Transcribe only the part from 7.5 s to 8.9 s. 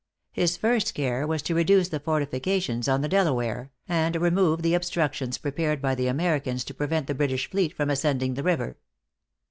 fleet from ascending the river.